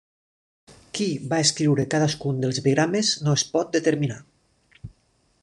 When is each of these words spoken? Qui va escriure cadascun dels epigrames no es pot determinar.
Qui 0.99 1.09
va 1.33 1.39
escriure 1.47 1.85
cadascun 1.95 2.41
dels 2.45 2.63
epigrames 2.63 3.13
no 3.27 3.37
es 3.41 3.45
pot 3.53 3.71
determinar. 3.79 4.19